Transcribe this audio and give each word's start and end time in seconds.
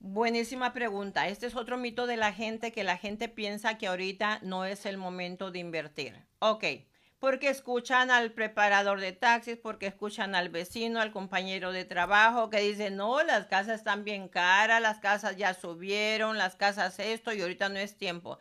Buenísima 0.00 0.72
pregunta. 0.72 1.28
Este 1.28 1.46
es 1.46 1.54
otro 1.54 1.76
mito 1.78 2.08
de 2.08 2.16
la 2.16 2.32
gente, 2.32 2.72
que 2.72 2.82
la 2.82 2.96
gente 2.96 3.28
piensa 3.28 3.78
que 3.78 3.86
ahorita 3.86 4.40
no 4.42 4.64
es 4.64 4.84
el 4.86 4.96
momento 4.96 5.52
de 5.52 5.60
invertir. 5.60 6.16
Ok, 6.40 6.64
porque 7.22 7.50
escuchan 7.50 8.10
al 8.10 8.32
preparador 8.32 8.98
de 8.98 9.12
taxis, 9.12 9.56
porque 9.56 9.86
escuchan 9.86 10.34
al 10.34 10.48
vecino, 10.48 11.00
al 11.00 11.12
compañero 11.12 11.70
de 11.70 11.84
trabajo 11.84 12.50
que 12.50 12.58
dice, 12.58 12.90
no, 12.90 13.22
las 13.22 13.46
casas 13.46 13.78
están 13.78 14.02
bien 14.02 14.26
caras, 14.26 14.82
las 14.82 14.98
casas 14.98 15.36
ya 15.36 15.54
subieron, 15.54 16.36
las 16.36 16.56
casas 16.56 16.98
esto 16.98 17.32
y 17.32 17.40
ahorita 17.40 17.68
no 17.68 17.78
es 17.78 17.96
tiempo. 17.96 18.40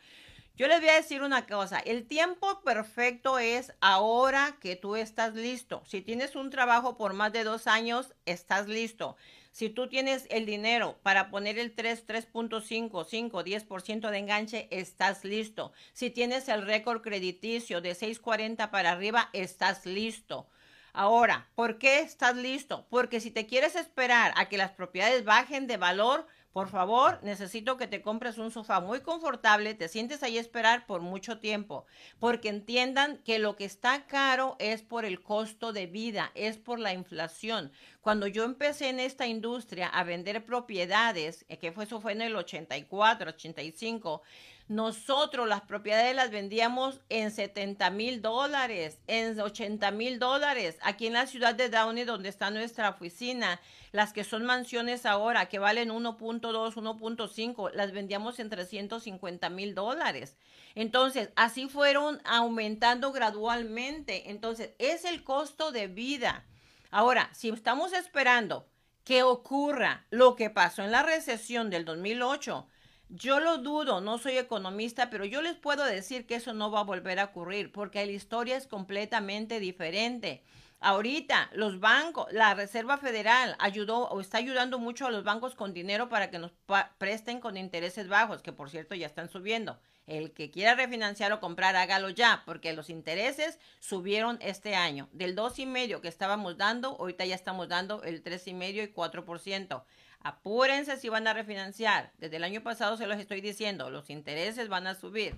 Yo 0.55 0.67
les 0.67 0.79
voy 0.79 0.89
a 0.89 0.95
decir 0.95 1.21
una 1.21 1.45
cosa, 1.45 1.77
el 1.77 2.07
tiempo 2.07 2.61
perfecto 2.61 3.37
es 3.37 3.71
ahora 3.81 4.57
que 4.59 4.75
tú 4.75 4.95
estás 4.95 5.35
listo. 5.35 5.84
Si 5.85 6.01
tienes 6.01 6.35
un 6.35 6.49
trabajo 6.49 6.98
por 6.98 7.13
más 7.13 7.31
de 7.31 7.43
dos 7.43 7.67
años, 7.67 8.15
estás 8.25 8.67
listo. 8.67 9.15
Si 9.51 9.69
tú 9.69 9.89
tienes 9.89 10.27
el 10.29 10.45
dinero 10.45 10.97
para 11.03 11.29
poner 11.29 11.59
el 11.59 11.75
3, 11.75 12.07
3.5, 12.07 13.05
5, 13.05 13.43
10% 13.43 14.09
de 14.09 14.17
enganche, 14.17 14.67
estás 14.71 15.25
listo. 15.25 15.73
Si 15.91 16.09
tienes 16.09 16.47
el 16.47 16.61
récord 16.61 17.01
crediticio 17.01 17.81
de 17.81 17.93
640 17.93 18.71
para 18.71 18.91
arriba, 18.91 19.29
estás 19.33 19.85
listo. 19.85 20.47
Ahora, 20.93 21.49
¿por 21.55 21.79
qué 21.79 21.99
estás 21.99 22.35
listo? 22.35 22.87
Porque 22.89 23.20
si 23.20 23.29
te 23.29 23.45
quieres 23.45 23.76
esperar 23.76 24.34
a 24.35 24.48
que 24.48 24.57
las 24.57 24.71
propiedades 24.71 25.26
bajen 25.26 25.67
de 25.67 25.77
valor, 25.77 26.27
por 26.54 26.68
favor, 26.68 27.20
necesito 27.24 27.77
que 27.77 27.88
te 27.88 28.02
compres 28.02 28.38
un 28.38 28.52
sofá 28.52 28.82
muy 28.82 28.99
confortable, 28.99 29.74
te 29.74 29.88
sientes 29.88 30.21
ahí 30.21 30.38
a 30.38 30.41
esperar 30.41 30.85
por 30.85 31.02
mucho 31.02 31.40
tiempo, 31.40 31.85
porque 32.20 32.49
entiendan 32.49 33.18
que 33.24 33.40
lo 33.40 33.55
que 33.55 33.63
está 33.63 34.05
caro 34.05 34.57
es 34.60 34.82
por 34.82 35.05
el 35.05 35.22
costo 35.22 35.72
de 35.72 35.88
vida, 35.88 36.32
es 36.35 36.57
por 36.57 36.79
la 36.79 36.94
inflación. 36.94 37.72
Cuando 38.02 38.27
yo 38.27 38.44
empecé 38.44 38.90
en 38.90 38.99
esta 38.99 39.27
industria 39.27 39.88
a 39.88 40.04
vender 40.04 40.44
propiedades, 40.46 41.46
eh, 41.48 41.57
que 41.57 41.72
fue 41.72 41.85
eso 41.85 42.02
fue 42.02 42.12
en 42.12 42.22
el 42.22 42.35
84, 42.35 43.29
85, 43.29 44.22
nosotros 44.71 45.49
las 45.49 45.59
propiedades 45.59 46.15
las 46.15 46.31
vendíamos 46.31 47.01
en 47.09 47.31
70 47.31 47.89
mil 47.89 48.21
dólares, 48.21 48.99
en 49.05 49.37
80 49.37 49.91
mil 49.91 50.17
dólares. 50.17 50.77
Aquí 50.81 51.07
en 51.07 51.13
la 51.13 51.27
ciudad 51.27 51.53
de 51.53 51.67
Downey, 51.67 52.05
donde 52.05 52.29
está 52.29 52.51
nuestra 52.51 52.89
oficina, 52.89 53.59
las 53.91 54.13
que 54.13 54.23
son 54.23 54.45
mansiones 54.45 55.05
ahora, 55.05 55.49
que 55.49 55.59
valen 55.59 55.89
1.2, 55.89 56.75
1.5, 56.75 57.71
las 57.73 57.91
vendíamos 57.91 58.39
en 58.39 58.49
350 58.49 59.49
mil 59.49 59.75
dólares. 59.75 60.37
Entonces, 60.73 61.31
así 61.35 61.67
fueron 61.67 62.21
aumentando 62.23 63.11
gradualmente. 63.11 64.31
Entonces, 64.31 64.69
es 64.79 65.03
el 65.03 65.25
costo 65.25 65.73
de 65.73 65.88
vida. 65.89 66.45
Ahora, 66.91 67.29
si 67.33 67.49
estamos 67.49 67.91
esperando 67.91 68.69
que 69.03 69.23
ocurra 69.23 70.05
lo 70.11 70.38
que 70.38 70.49
pasó 70.49 70.81
en 70.81 70.91
la 70.91 71.03
recesión 71.03 71.69
del 71.69 71.83
2008, 71.83 72.69
yo 73.13 73.41
lo 73.41 73.57
dudo, 73.57 74.00
no 74.00 74.17
soy 74.17 74.38
economista, 74.38 75.09
pero 75.09 75.25
yo 75.25 75.41
les 75.41 75.56
puedo 75.56 75.84
decir 75.84 76.25
que 76.25 76.35
eso 76.35 76.53
no 76.53 76.72
va 76.72 76.79
a 76.79 76.84
volver 76.84 77.19
a 77.19 77.25
ocurrir 77.25 77.72
porque 77.72 78.06
la 78.06 78.12
historia 78.13 78.56
es 78.56 78.67
completamente 78.67 79.59
diferente. 79.59 80.44
Ahorita 80.79 81.50
los 81.53 81.79
bancos, 81.79 82.31
la 82.31 82.56
Reserva 82.56 82.97
Federal 82.97 83.56
ayudó 83.59 84.07
o 84.07 84.22
está 84.22 84.38
ayudando 84.38 84.79
mucho 84.79 85.06
a 85.06 85.12
los 85.12 85.23
bancos 85.23 85.56
con 85.56 85.73
dinero 85.73 86.09
para 86.09 86.31
que 86.31 86.39
nos 86.39 86.53
presten 86.97 87.39
con 87.41 87.57
intereses 87.57 88.07
bajos, 88.07 88.41
que 88.41 88.53
por 88.53 88.69
cierto 88.69 88.95
ya 88.95 89.07
están 89.07 89.29
subiendo. 89.29 89.78
El 90.07 90.31
que 90.31 90.49
quiera 90.49 90.73
refinanciar 90.73 91.31
o 91.33 91.39
comprar, 91.39 91.75
hágalo 91.75 92.09
ya, 92.09 92.41
porque 92.45 92.73
los 92.73 92.89
intereses 92.89 93.59
subieron 93.79 94.39
este 94.41 94.73
año. 94.75 95.07
Del 95.11 95.35
dos 95.35 95.59
y 95.59 95.66
medio 95.66 96.01
que 96.01 96.07
estábamos 96.07 96.57
dando, 96.57 96.97
ahorita 96.97 97.25
ya 97.25 97.35
estamos 97.35 97.67
dando 97.67 98.01
el 98.03 98.23
tres 98.23 98.47
y 98.47 98.53
medio 98.53 98.83
y 98.83 98.88
4%. 98.88 99.83
Apúrense 100.23 100.97
si 100.97 101.09
van 101.09 101.27
a 101.27 101.33
refinanciar. 101.33 102.11
Desde 102.17 102.37
el 102.37 102.43
año 102.43 102.61
pasado 102.61 102.97
se 102.97 103.07
los 103.07 103.19
estoy 103.19 103.41
diciendo, 103.41 103.89
los 103.89 104.09
intereses 104.09 104.69
van 104.69 104.87
a 104.87 104.95
subir. 104.95 105.35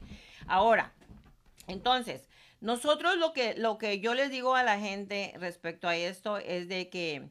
Ahora, 0.48 0.94
entonces, 1.68 2.28
nosotros 2.60 3.18
lo 3.18 3.34
que, 3.34 3.56
lo 3.56 3.78
que 3.78 4.00
yo 4.00 4.14
les 4.14 4.30
digo 4.30 4.56
a 4.56 4.64
la 4.64 4.80
gente 4.80 5.34
respecto 5.38 5.88
a 5.88 5.96
esto 5.96 6.38
es 6.38 6.68
de 6.68 6.90
que 6.90 7.30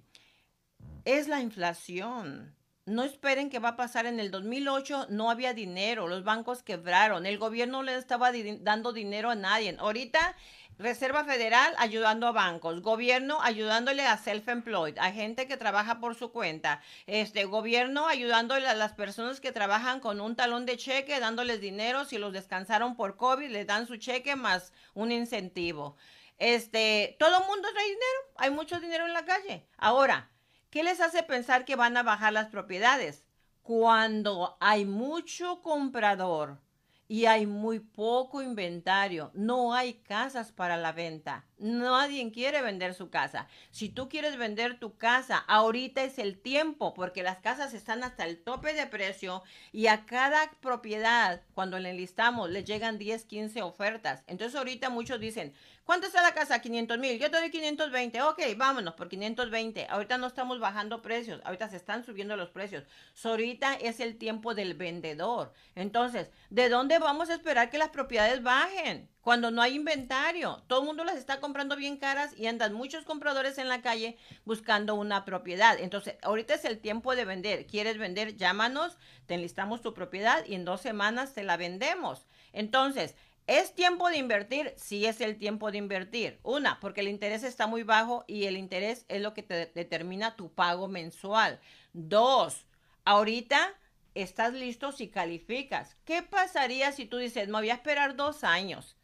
es 1.04 1.28
la 1.28 1.40
inflación. 1.40 2.54
No 2.84 3.04
esperen 3.04 3.48
que 3.48 3.60
va 3.60 3.70
a 3.70 3.76
pasar 3.76 4.06
en 4.06 4.18
el 4.18 4.32
2008, 4.32 5.06
no 5.08 5.30
había 5.30 5.54
dinero, 5.54 6.08
los 6.08 6.24
bancos 6.24 6.64
quebraron, 6.64 7.26
el 7.26 7.38
gobierno 7.38 7.84
le 7.84 7.94
estaba 7.94 8.32
dando 8.58 8.92
dinero 8.92 9.30
a 9.30 9.36
nadie. 9.36 9.76
Ahorita 9.78 10.34
Reserva 10.78 11.24
Federal 11.24 11.72
ayudando 11.78 12.26
a 12.26 12.32
bancos, 12.32 12.82
gobierno 12.82 13.40
ayudándole 13.40 14.04
a 14.04 14.18
self-employed, 14.18 14.98
a 14.98 15.12
gente 15.12 15.46
que 15.46 15.56
trabaja 15.56 16.00
por 16.00 16.16
su 16.16 16.32
cuenta, 16.32 16.82
este 17.06 17.44
gobierno 17.44 18.08
ayudándole 18.08 18.66
a 18.66 18.74
las 18.74 18.94
personas 18.94 19.40
que 19.40 19.52
trabajan 19.52 20.00
con 20.00 20.20
un 20.20 20.34
talón 20.34 20.66
de 20.66 20.76
cheque, 20.76 21.20
dándoles 21.20 21.60
dinero, 21.60 22.04
si 22.04 22.18
los 22.18 22.32
descansaron 22.32 22.96
por 22.96 23.16
COVID, 23.16 23.48
les 23.48 23.68
dan 23.68 23.86
su 23.86 23.96
cheque 23.96 24.34
más 24.34 24.72
un 24.94 25.12
incentivo. 25.12 25.96
Este, 26.38 27.14
todo 27.20 27.38
el 27.38 27.46
mundo 27.46 27.68
trae 27.72 27.84
dinero, 27.84 28.20
hay 28.38 28.50
mucho 28.50 28.80
dinero 28.80 29.06
en 29.06 29.12
la 29.12 29.24
calle. 29.24 29.68
Ahora, 29.76 30.31
¿qué 30.72 30.82
les 30.82 31.00
hace 31.00 31.22
pensar 31.22 31.64
que 31.66 31.76
van 31.76 31.96
a 31.98 32.02
bajar 32.02 32.32
las 32.32 32.48
propiedades? 32.48 33.24
Cuando 33.60 34.56
hay 34.58 34.86
mucho 34.86 35.60
comprador 35.60 36.58
y 37.06 37.26
hay 37.26 37.46
muy 37.46 37.78
poco 37.78 38.40
inventario. 38.40 39.30
No 39.34 39.74
hay 39.74 39.94
casas 39.94 40.50
para 40.50 40.78
la 40.78 40.92
venta. 40.92 41.44
Nadie 41.62 42.32
quiere 42.32 42.60
vender 42.60 42.92
su 42.92 43.08
casa. 43.08 43.46
Si 43.70 43.88
tú 43.88 44.08
quieres 44.08 44.36
vender 44.36 44.80
tu 44.80 44.96
casa, 44.96 45.38
ahorita 45.38 46.02
es 46.02 46.18
el 46.18 46.36
tiempo 46.36 46.92
porque 46.92 47.22
las 47.22 47.38
casas 47.38 47.72
están 47.72 48.02
hasta 48.02 48.26
el 48.26 48.42
tope 48.42 48.74
de 48.74 48.88
precio 48.88 49.44
y 49.70 49.86
a 49.86 50.04
cada 50.04 50.50
propiedad, 50.60 51.40
cuando 51.54 51.78
le 51.78 51.90
enlistamos, 51.90 52.50
le 52.50 52.64
llegan 52.64 52.98
10, 52.98 53.24
15 53.26 53.62
ofertas. 53.62 54.24
Entonces 54.26 54.58
ahorita 54.58 54.90
muchos 54.90 55.20
dicen, 55.20 55.54
¿Cuánto 55.84 56.06
está 56.06 56.22
la 56.22 56.32
casa? 56.32 56.60
500 56.60 56.98
mil. 56.98 57.18
Yo 57.18 57.28
te 57.30 57.38
doy 57.38 57.50
520. 57.50 58.22
Ok, 58.22 58.40
vámonos 58.56 58.94
por 58.94 59.08
520. 59.08 59.88
Ahorita 59.90 60.16
no 60.16 60.28
estamos 60.28 60.60
bajando 60.60 61.02
precios. 61.02 61.40
Ahorita 61.44 61.68
se 61.68 61.76
están 61.76 62.04
subiendo 62.04 62.36
los 62.36 62.50
precios. 62.50 62.84
ahorita 63.24 63.74
es 63.74 63.98
el 63.98 64.16
tiempo 64.16 64.54
del 64.54 64.74
vendedor. 64.74 65.52
Entonces, 65.74 66.30
¿de 66.50 66.68
dónde 66.68 67.00
vamos 67.00 67.30
a 67.30 67.34
esperar 67.34 67.68
que 67.68 67.78
las 67.78 67.88
propiedades 67.88 68.44
bajen? 68.44 69.08
Cuando 69.22 69.50
no 69.52 69.62
hay 69.62 69.76
inventario. 69.76 70.62
Todo 70.66 70.80
el 70.80 70.86
mundo 70.86 71.04
las 71.04 71.16
está 71.16 71.38
comprando 71.38 71.76
bien 71.76 71.96
caras 71.96 72.36
y 72.36 72.46
andan 72.46 72.74
muchos 72.74 73.04
compradores 73.04 73.56
en 73.58 73.68
la 73.68 73.80
calle 73.80 74.18
buscando 74.44 74.96
una 74.96 75.24
propiedad. 75.24 75.78
Entonces, 75.78 76.16
ahorita 76.22 76.54
es 76.54 76.64
el 76.64 76.80
tiempo 76.80 77.14
de 77.14 77.24
vender. 77.24 77.66
¿Quieres 77.66 77.98
vender? 77.98 78.36
Llámanos, 78.36 78.98
te 79.26 79.34
enlistamos 79.34 79.80
tu 79.80 79.94
propiedad 79.94 80.44
y 80.44 80.56
en 80.56 80.64
dos 80.64 80.80
semanas 80.80 81.34
te 81.34 81.44
la 81.44 81.56
vendemos. 81.56 82.26
Entonces, 82.52 83.14
¿Es 83.48 83.74
tiempo 83.74 84.08
de 84.08 84.18
invertir? 84.18 84.72
Sí 84.76 85.04
es 85.04 85.20
el 85.20 85.36
tiempo 85.36 85.72
de 85.72 85.78
invertir. 85.78 86.38
Una, 86.44 86.78
porque 86.78 87.00
el 87.00 87.08
interés 87.08 87.42
está 87.42 87.66
muy 87.66 87.82
bajo 87.82 88.24
y 88.28 88.44
el 88.44 88.56
interés 88.56 89.04
es 89.08 89.20
lo 89.20 89.34
que 89.34 89.42
te 89.42 89.66
determina 89.66 90.36
tu 90.36 90.52
pago 90.52 90.86
mensual. 90.86 91.58
Dos, 91.92 92.66
ahorita 93.04 93.74
estás 94.14 94.52
listo 94.52 94.92
si 94.92 95.08
calificas. 95.08 95.96
¿Qué 96.04 96.22
pasaría 96.22 96.92
si 96.92 97.04
tú 97.04 97.16
dices, 97.16 97.48
me 97.48 97.58
voy 97.58 97.70
a 97.70 97.74
esperar 97.74 98.14
dos 98.14 98.44
años? 98.44 98.96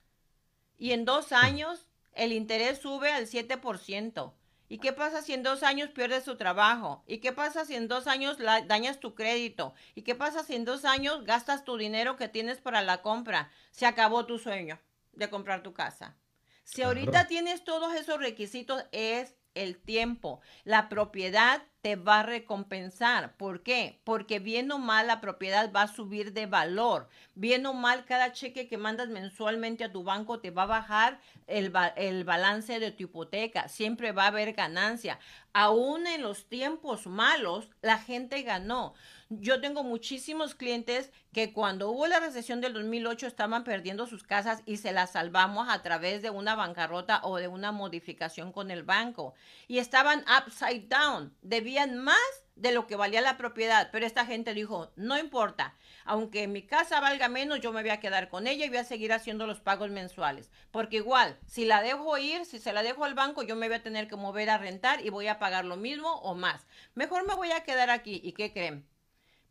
Y 0.78 0.92
en 0.92 1.04
dos 1.04 1.32
años 1.32 1.86
el 2.12 2.32
interés 2.32 2.78
sube 2.78 3.12
al 3.12 3.26
7%. 3.26 4.32
¿Y 4.70 4.78
qué 4.78 4.92
pasa 4.92 5.22
si 5.22 5.32
en 5.32 5.42
dos 5.42 5.62
años 5.62 5.90
pierdes 5.90 6.24
tu 6.24 6.36
trabajo? 6.36 7.02
¿Y 7.06 7.18
qué 7.18 7.32
pasa 7.32 7.64
si 7.64 7.74
en 7.74 7.88
dos 7.88 8.06
años 8.06 8.36
dañas 8.38 9.00
tu 9.00 9.14
crédito? 9.14 9.74
¿Y 9.94 10.02
qué 10.02 10.14
pasa 10.14 10.44
si 10.44 10.54
en 10.54 10.66
dos 10.66 10.84
años 10.84 11.24
gastas 11.24 11.64
tu 11.64 11.78
dinero 11.78 12.16
que 12.16 12.28
tienes 12.28 12.60
para 12.60 12.82
la 12.82 13.00
compra? 13.00 13.50
Se 13.70 13.86
acabó 13.86 14.26
tu 14.26 14.38
sueño 14.38 14.78
de 15.12 15.30
comprar 15.30 15.62
tu 15.62 15.72
casa. 15.72 16.16
Si 16.64 16.82
ahorita 16.82 17.26
tienes 17.28 17.64
todos 17.64 17.94
esos 17.94 18.18
requisitos, 18.18 18.84
es 18.92 19.36
el 19.54 19.78
tiempo. 19.78 20.42
La 20.64 20.90
propiedad 20.90 21.62
te 21.80 21.96
va 21.96 22.20
a 22.20 22.22
recompensar. 22.24 23.36
¿Por 23.36 23.62
qué? 23.62 24.00
Porque 24.04 24.40
bien 24.40 24.70
o 24.72 24.78
mal 24.78 25.06
la 25.06 25.20
propiedad 25.20 25.72
va 25.72 25.82
a 25.82 25.94
subir 25.94 26.32
de 26.32 26.46
valor. 26.46 27.08
Bien 27.34 27.64
o 27.66 27.72
mal 27.72 28.04
cada 28.04 28.32
cheque 28.32 28.66
que 28.66 28.78
mandas 28.78 29.08
mensualmente 29.08 29.84
a 29.84 29.92
tu 29.92 30.02
banco 30.02 30.40
te 30.40 30.50
va 30.50 30.64
a 30.64 30.66
bajar 30.66 31.20
el, 31.46 31.72
el 31.96 32.24
balance 32.24 32.80
de 32.80 32.90
tu 32.90 33.04
hipoteca. 33.04 33.68
Siempre 33.68 34.12
va 34.12 34.24
a 34.24 34.28
haber 34.28 34.54
ganancia. 34.54 35.18
Aún 35.52 36.06
en 36.06 36.22
los 36.22 36.48
tiempos 36.48 37.06
malos, 37.06 37.70
la 37.80 37.98
gente 37.98 38.42
ganó. 38.42 38.94
Yo 39.30 39.60
tengo 39.60 39.84
muchísimos 39.84 40.54
clientes 40.54 41.10
que 41.32 41.52
cuando 41.52 41.90
hubo 41.90 42.06
la 42.06 42.18
recesión 42.18 42.62
del 42.62 42.72
2008 42.72 43.26
estaban 43.26 43.62
perdiendo 43.62 44.06
sus 44.06 44.24
casas 44.24 44.62
y 44.64 44.78
se 44.78 44.92
las 44.92 45.12
salvamos 45.12 45.68
a 45.68 45.82
través 45.82 46.22
de 46.22 46.30
una 46.30 46.54
bancarrota 46.54 47.20
o 47.22 47.36
de 47.36 47.46
una 47.46 47.70
modificación 47.70 48.52
con 48.52 48.70
el 48.70 48.84
banco. 48.84 49.34
Y 49.66 49.78
estaban 49.78 50.24
upside 50.40 50.88
down, 50.88 51.34
más 51.76 52.18
de 52.56 52.72
lo 52.72 52.86
que 52.86 52.96
valía 52.96 53.20
la 53.20 53.36
propiedad, 53.36 53.90
pero 53.92 54.06
esta 54.06 54.26
gente 54.26 54.54
dijo, 54.54 54.92
no 54.96 55.18
importa, 55.18 55.74
aunque 56.04 56.48
mi 56.48 56.62
casa 56.62 57.00
valga 57.00 57.28
menos, 57.28 57.60
yo 57.60 57.72
me 57.72 57.82
voy 57.82 57.90
a 57.90 58.00
quedar 58.00 58.28
con 58.28 58.46
ella 58.46 58.64
y 58.64 58.68
voy 58.68 58.78
a 58.78 58.84
seguir 58.84 59.12
haciendo 59.12 59.46
los 59.46 59.60
pagos 59.60 59.90
mensuales, 59.90 60.50
porque 60.70 60.96
igual, 60.96 61.38
si 61.46 61.64
la 61.64 61.82
dejo 61.82 62.18
ir, 62.18 62.44
si 62.44 62.58
se 62.58 62.72
la 62.72 62.82
dejo 62.82 63.04
al 63.04 63.14
banco, 63.14 63.42
yo 63.42 63.54
me 63.56 63.68
voy 63.68 63.76
a 63.76 63.82
tener 63.82 64.08
que 64.08 64.16
mover 64.16 64.50
a 64.50 64.58
rentar 64.58 65.04
y 65.04 65.10
voy 65.10 65.28
a 65.28 65.38
pagar 65.38 65.64
lo 65.64 65.76
mismo 65.76 66.12
o 66.20 66.34
más. 66.34 66.66
Mejor 66.94 67.26
me 67.26 67.34
voy 67.34 67.52
a 67.52 67.62
quedar 67.62 67.90
aquí. 67.90 68.20
¿Y 68.24 68.32
qué 68.32 68.52
creen? 68.52 68.86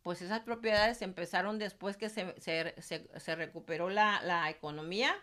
pues 0.08 0.22
esas 0.22 0.40
propiedades 0.40 1.02
empezaron 1.02 1.60
después 1.60 1.98
que 1.98 2.08
se, 2.08 3.36
recuperó 3.36 3.90
la, 3.90 4.50
economía. 4.50 5.14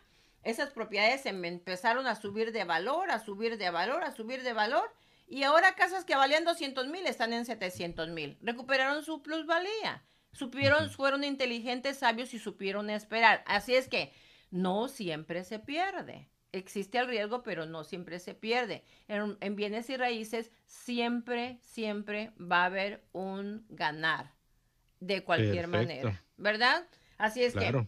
Esas 0.43 0.73
propiedades 0.73 1.25
empezaron 1.25 2.07
a 2.07 2.17
subir 2.17 2.53
de 2.53 2.65
valor, 2.65 3.11
a 3.11 3.19
subir 3.19 3.57
de 3.57 3.71
valor, 3.71 4.05
a 4.05 4.13
subir 4.15 4.43
de 4.43 4.53
valor. 4.53 4.93
Y 5.27 5.43
ahora 5.43 5.75
casas 5.75 6.05
que 6.05 6.17
valían 6.17 6.45
200 6.45 6.89
mil 6.89 7.07
están 7.07 7.33
en 7.33 7.45
700 7.45 8.09
mil. 8.11 8.39
Recuperaron 8.43 9.05
su 9.05 9.23
plusvalía. 9.23 10.05
Supieron, 10.33 10.91
fueron 10.91 11.25
inteligentes, 11.25 11.99
sabios 11.99 12.35
y 12.35 12.39
supieron 12.39 12.91
esperar. 12.91 13.45
Así 13.47 13.75
es 13.75 13.89
que 13.89 14.13
no 14.51 14.89
siempre 14.89 15.45
se 15.45 15.59
pierde. 15.59 16.29
Existe 16.53 16.99
el 16.99 17.09
riesgo, 17.09 17.43
pero 17.43 17.67
no 17.67 17.85
siempre 17.85 18.19
se 18.19 18.35
pierde. 18.35 18.85
En, 19.09 19.37
en 19.41 19.57
bienes 19.57 19.91
y 19.91 19.97
raíces 19.97 20.51
siempre, 20.67 21.59
siempre 21.63 22.33
va 22.39 22.63
a 22.63 22.67
haber 22.67 23.05
un 23.13 23.65
ganar 23.69 24.35
de 25.01 25.23
cualquier 25.23 25.69
manera, 25.69 26.23
¿verdad? 26.37 26.87
Así 27.19 27.43
es 27.43 27.55
que 27.55 27.87